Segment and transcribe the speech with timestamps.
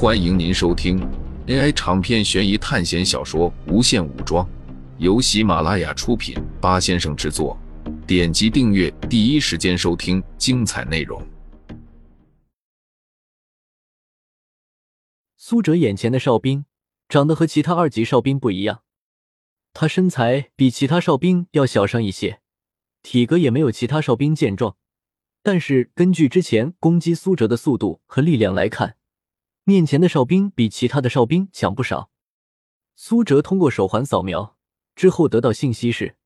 [0.00, 1.00] 欢迎您收听
[1.48, 4.46] AI 长篇悬疑探险小说《无限武装》，
[4.98, 7.58] 由喜马拉雅出品，八先生制作。
[8.06, 11.20] 点击订阅，第一时间收听精彩内容。
[15.36, 16.64] 苏哲眼前的哨兵
[17.08, 18.82] 长得和其他二级哨兵不一样，
[19.72, 22.38] 他身材比其他哨兵要小上一些，
[23.02, 24.76] 体格也没有其他哨兵健壮。
[25.42, 28.94] 但是根据之前攻击苏哲的速度和力量来看，
[29.68, 32.08] 面前的哨兵比其他的哨兵强不少。
[32.96, 34.56] 苏哲通过手环扫描
[34.96, 36.16] 之后得到信息是：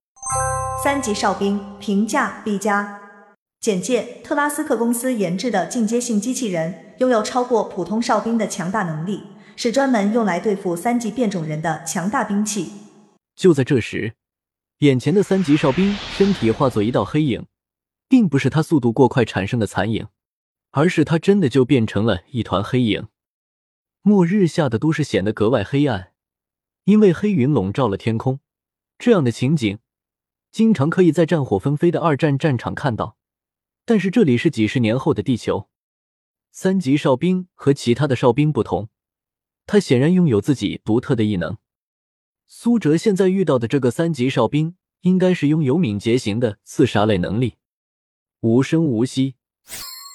[0.84, 3.00] 三级哨兵评价 B 加。
[3.58, 9.24] 简介：特拉斯克公司研制的进阶性机器人，拥有超过普通哨兵的强大能力，
[9.56, 12.70] 是专门用来对付三级变种人的强大兵器。
[13.34, 14.14] 就在这时，
[14.78, 17.44] 眼前的三级哨兵身体化作一道黑影。
[18.08, 20.06] 并不是他速度过快产生的残影，
[20.70, 23.08] 而是他真的就变成了一团黑影。
[24.04, 26.12] 末日下的都市显得格外黑暗，
[26.84, 28.40] 因为黑云笼罩了天空。
[28.98, 29.78] 这样的情景，
[30.50, 33.16] 经常可以在战火纷飞的二战战场看到。
[33.84, 35.68] 但是这里是几十年后的地球，
[36.50, 38.88] 三级哨兵和其他的哨兵不同，
[39.66, 41.56] 他显然拥有自己独特的异能。
[42.48, 47.54] 苏哲现在遇到的这个三级哨兵，应该是拥有敏捷型的刺杀类能力。
[48.40, 49.36] 无声无息，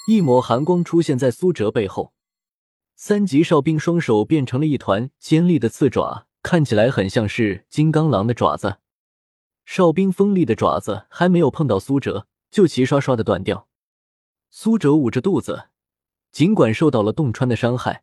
[0.09, 2.13] 一抹寒光出现在苏哲背后。
[2.99, 8.77] 三级哨兵双手变成了一团尖利的刺爪，看起来很像是金刚狼的爪子。
[9.65, 13.67] 哨兵锋利的爪子还没有碰到苏哲，就齐刷刷的断掉。
[14.49, 15.65] 苏哲捂着肚子，
[16.31, 18.01] 尽管受到了洞穿的伤害，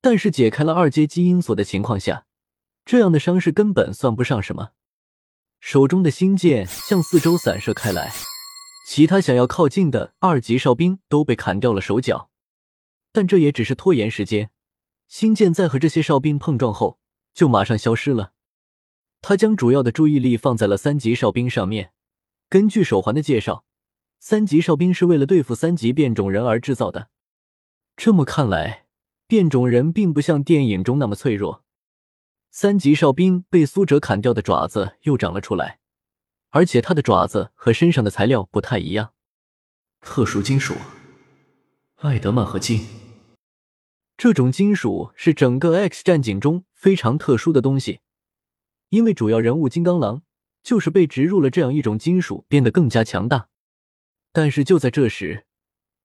[0.00, 2.24] 但是解开了二阶基因锁的情况下，
[2.86, 4.70] 这样的伤势根本算不上什么。
[5.60, 8.10] 手中的星剑向四周散射开来。
[8.88, 12.30] 其他想要靠近的二级哨兵都被砍掉了手脚，
[13.12, 14.50] 但这也只是拖延时间。
[15.06, 16.98] 星剑在和这些哨兵碰撞后，
[17.34, 18.32] 就马上消失了。
[19.20, 21.92] 他将主要的注意力放在了三级哨兵上面。
[22.48, 23.64] 根据手环的介绍，
[24.18, 27.10] 三级哨兵是为了对付三级变种人而制造的。
[27.96, 28.86] 这么看来，
[29.26, 31.64] 变种人并不像电影中那么脆弱。
[32.50, 35.78] 三级哨兵被苏哲砍掉的爪子又长了出来。
[36.50, 39.14] 而且它的爪子和身上的材料不太一样，
[40.02, 40.74] 特殊金属，
[41.96, 43.01] 艾德曼合金。
[44.22, 47.98] 这种金属是整个 X 战警中非常特殊的东西，
[48.90, 50.22] 因为主要人物金刚狼
[50.62, 53.48] 就是被植入了这样一种金属，变得更加强大。
[54.32, 55.44] 但是就在这时，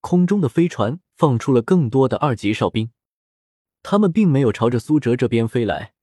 [0.02, 2.90] 空中的飞船放出了更多的二级哨兵，
[3.84, 5.94] 他们并没有朝着苏哲这边飞来，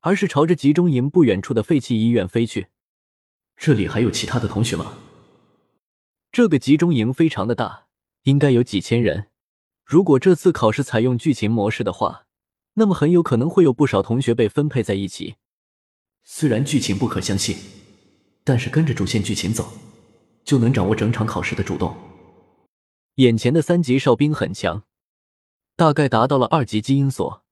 [0.00, 2.66] 而是朝着集中营不远处的废弃医院飞去。
[3.56, 4.98] 这里还有其他的同学吗？
[6.30, 7.86] 这个集中营非常的大，
[8.24, 9.28] 应该有几千人。
[9.92, 12.24] 如果这次考试采用剧情模式的话，
[12.76, 15.34] 那么很有可能会有不少同学被分配在一起。
[16.24, 17.54] 虽然剧情不可相信，
[18.42, 19.70] 但是跟着主线剧情走，
[20.44, 21.94] 就能掌握整场考试的主动。
[23.16, 24.84] 眼前的三级哨兵很强，
[25.76, 27.44] 大概达到了二级基因锁。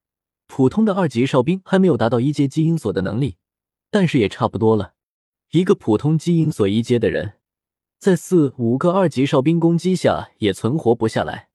[0.46, 3.36] 普通的二级哨兵还没有达到一阶基因锁的能力，
[3.90, 4.94] 但是也差不多了。
[5.50, 7.34] 一个普通基因锁一阶的人，
[7.98, 11.49] 在四五个二级哨兵攻击下也存活不下来。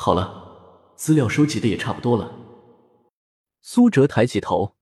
[0.00, 2.32] 好了，资料收集的也差不多了。
[3.60, 4.76] 苏哲抬起头，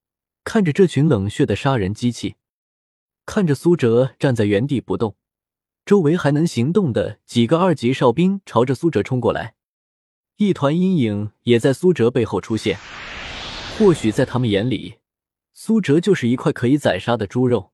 [0.44, 2.36] 看着这群冷血的杀人机器，
[3.24, 5.16] 看着苏哲站在原地不动，
[5.86, 9.54] 周围还能行动的几个二级哨兵朝着苏哲冲过来，
[10.36, 12.78] 一团阴影也在苏哲背后出现。
[13.78, 14.96] 或许在他们眼里，
[15.54, 17.72] 苏哲就是一块可以宰杀的猪肉。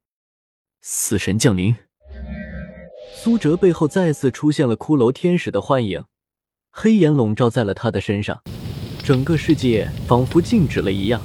[0.80, 1.74] 死神降临，
[3.16, 6.04] 苏哲背后再次出现了骷髅天使的幻影，
[6.74, 8.42] 黑岩笼罩在了他的身上，
[9.04, 11.20] 整个世界仿佛静止了一样。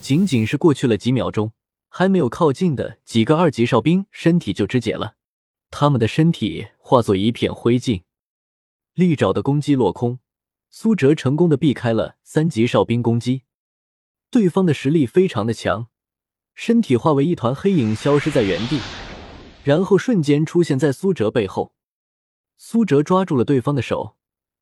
[0.00, 1.52] 仅仅是过去了几秒钟，
[1.88, 5.14] 还没有靠近的几个二级哨兵身体就肢解了，
[5.70, 8.02] 他们的身体化作一片灰烬。
[8.92, 10.18] 利爪的攻击落空，
[10.68, 13.42] 苏哲成功的避开了三级哨兵攻击，
[14.32, 15.86] 对方的实力非常的强。
[16.56, 18.80] 身体化为一团黑影，消失在原地，
[19.62, 21.72] 然后瞬间出现在苏哲背后。
[22.56, 24.16] 苏哲抓住了对方的手，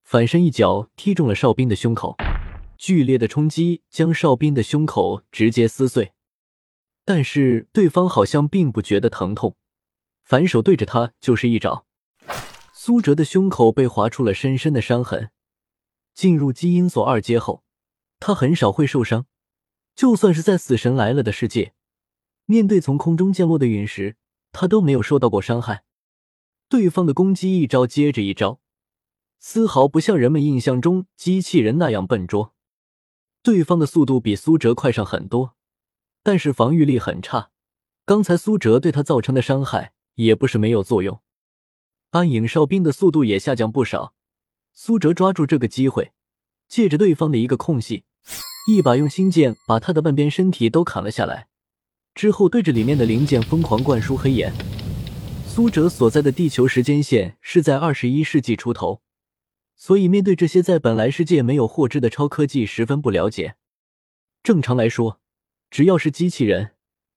[0.04, 2.14] 反身一脚踢中了哨兵的胸口，
[2.76, 6.12] 剧烈的冲击将哨兵的胸口直接撕碎。
[7.06, 9.56] 但是对方好像并不觉得疼痛，
[10.22, 11.86] 反手对着他就是一掌。
[12.72, 15.30] 苏哲的胸口被划出了深深的伤痕。
[16.14, 17.64] 进入基因锁二阶后，
[18.20, 19.24] 他很少会受伤，
[19.96, 21.72] 就算是在死神来了的世界。
[22.44, 24.16] 面对从空中降落的陨石，
[24.52, 25.82] 他都没有受到过伤害。
[26.68, 28.60] 对方的攻击一招接着一招，
[29.46, 32.54] 丝毫不像人们印象中机器人那样笨拙。
[33.42, 35.54] 对方的速度比苏哲快上很多，
[36.22, 37.50] 但是防御力很差。
[38.06, 41.20] 刚才苏哲对他造成的伤害也不是没有作用。
[42.12, 44.14] 暗影哨兵的速度也下降不少。
[44.72, 46.12] 苏哲抓住这个机会，
[46.66, 48.04] 借着对方的一个空隙，
[48.66, 51.48] 一把用星剑把他的半边身体都砍了下来，
[52.14, 54.50] 之后对着里面的零件疯狂灌输黑岩。
[55.46, 59.02] 苏哲所在的地球时间线是在二十一世纪出头，
[59.76, 63.56] 所以面对这些在本来世界没有获知的超科技，十分不了解。
[64.42, 65.20] 正常来说，
[65.70, 66.72] 只要是机器人，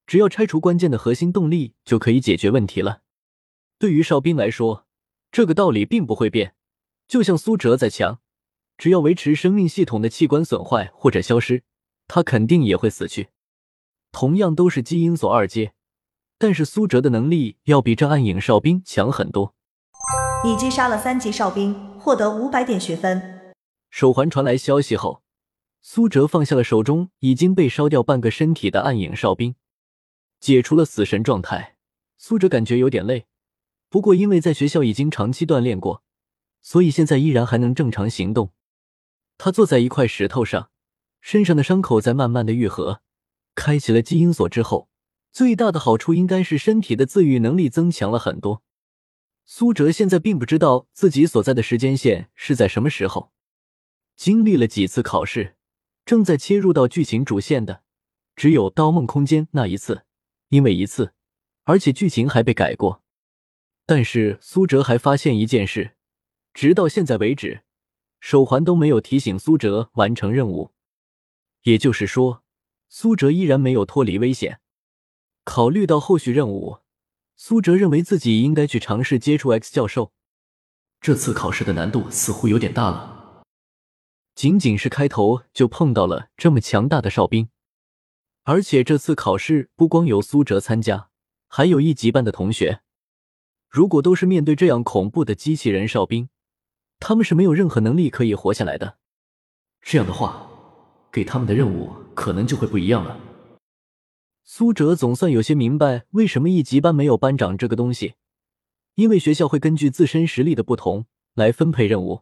[0.05, 3.01] 只要拆除关键的核心动力，就可以解决问题了。
[3.77, 4.85] 对于哨兵来说，
[5.31, 6.55] 这个道理并不会变。
[7.07, 8.19] 就像苏哲再强，
[8.77, 11.63] 只要维持生命系统的器官损坏或者消失，
[12.07, 13.29] 他肯定也会死去。
[14.11, 15.73] 同样都是基因锁二阶。
[16.39, 19.55] 但是苏哲的能力要比这暗影哨兵强很多。
[20.43, 21.75] 你击杀了三级哨兵，
[22.07, 23.53] 获得五百点学分。
[23.89, 25.23] 手环传来消息后，
[25.81, 29.55] 苏哲放下了手中已经被烧掉半个身体的暗影哨兵，
[30.39, 31.75] 解除了死神状态。
[32.17, 33.25] 苏哲感觉有点累，
[33.89, 36.01] 不过因为在学校已经长期锻炼过，
[36.61, 38.53] 所以现在依然还能正常行动。
[39.37, 40.69] 他坐在一块石头上，
[41.19, 43.01] 身上的伤口在慢慢的愈合。
[43.53, 44.87] 开启了基因锁之后。
[45.33, 48.63] 最大的好处应该是身体的自愈能力增强了很多。
[49.49, 53.31] 苏哲现在并不知道自己所在的时间线是在什么时候，
[54.17, 55.55] 经历了几次考试，
[56.05, 57.81] 正在切入到剧情主线的
[58.35, 60.03] 只有《盗梦空间》那一次，
[60.49, 61.13] 因为一次，
[61.63, 63.01] 而且剧情还被改过。
[63.85, 65.95] 但是苏哲还发现一件事，
[66.53, 67.63] 直到现在为止，
[68.19, 70.73] 手环都没有提醒苏哲完成任务，
[71.63, 72.43] 也就是说，
[72.89, 74.59] 苏哲依然没有脱离危险。
[75.45, 76.79] 考虑到后续任务，
[77.39, 80.11] 苏哲认为自己应该去尝试接触 X 教授。
[80.99, 83.43] 这次考试的难度似乎有点大了。
[84.33, 87.49] 仅仅是开头就碰到了这么强大的哨兵，
[88.43, 91.09] 而且这次考试不光有苏哲参加，
[91.47, 92.81] 还有一级班的同学。
[93.69, 96.29] 如果都是面对这样恐怖的机器人哨兵，
[96.99, 98.97] 他们是没有任何能力可以活下来的。
[99.81, 100.49] 这样的话，
[101.11, 103.19] 给他们的任务可能就会不一样了。
[104.49, 108.13] 苏哲总算有些明白为什么一级班没有班长这个东西，
[108.95, 112.21] 因为学校会根据自身实力的不同来分配任务。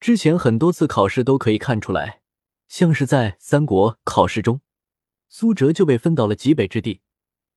[0.00, 2.20] 之前很多次考试都可以看出来，
[2.66, 4.60] 像是在三国考试中，
[5.28, 7.00] 苏哲就被分到了极北之地，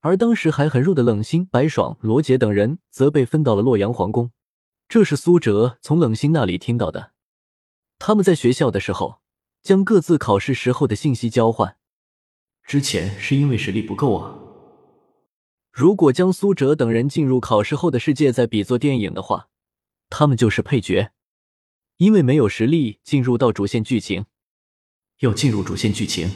[0.02, 4.30] 而当时还很弱的冷心、白爽、罗杰等人则被分到了洛阳皇宫。
[4.88, 7.14] 这是苏哲从冷心那里听到的。
[7.98, 9.22] 他们在学校的时候，
[9.64, 11.79] 将各自考试时候的信息交换。
[12.70, 14.38] 之前是因为实力不够啊。
[15.72, 19.50] 如果将苏哲等人进入考试后的世界再比作电影的话，
[20.08, 21.10] 他们就是配角，
[21.98, 24.28] 因为没有实力进入到主线剧情。
[25.22, 26.30] 要进入主线剧情，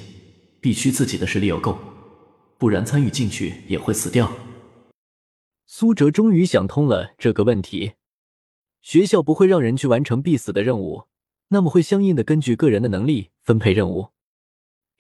[0.60, 1.78] 必须自己的实力要够，
[2.58, 4.34] 不然参与进去也会死掉。
[5.68, 7.92] 苏哲终于想通了这个问题：
[8.82, 11.04] 学校不会让人去完成必死的任务，
[11.50, 14.08] 那么会相应的根据个人的能力分配任务。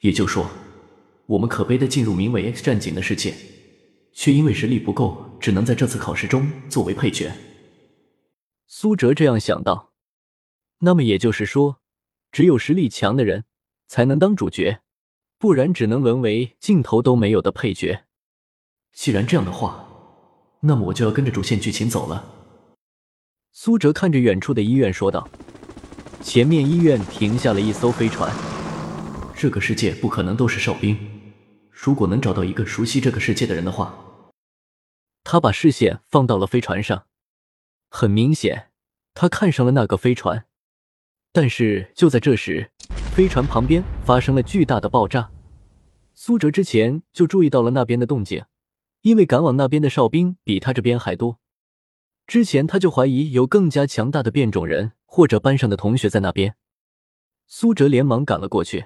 [0.01, 0.47] 也就说。
[1.25, 3.33] 我们可悲的进入名为 X 战警的世界，
[4.11, 7.31] 却因为实力不够，只能在这次考试中作为配角。
[8.67, 9.91] 苏哲这样想到。
[10.79, 11.79] 那么也就是说，
[12.29, 13.45] 只有实力强的人
[13.87, 14.81] 才能当主角，
[15.37, 18.03] 不然只能沦为镜头都没有的配角。
[18.91, 19.87] 既然这样的话，
[20.59, 22.25] 那么我就要跟着主线剧情走了。
[23.53, 25.29] 苏哲看着远处的医院说道
[26.21, 28.29] ：“前面医院停下了一艘飞船。
[29.33, 30.97] 这个世界不可能都是哨兵。”
[31.83, 33.93] 如果能找到一个熟悉这个世界的人的话，
[35.25, 37.07] 他把视线放到了飞船上。
[37.89, 38.71] 很明显，
[39.13, 40.45] 他看上了那个飞船。
[41.33, 42.71] 但是就在这时，
[43.13, 45.29] 飞船旁边发生了巨大的爆炸。
[46.13, 48.45] 苏哲之前就注意到了那边的动静，
[49.01, 51.41] 因为赶往那边的哨兵比他这边还多。
[52.25, 56.55] 之前他就怀疑有更加强大的变种人或者班上的同学在那边。
[57.45, 58.85] 苏哲连忙赶了过去。